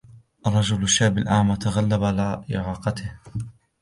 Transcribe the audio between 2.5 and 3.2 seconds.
إعاقتهُ.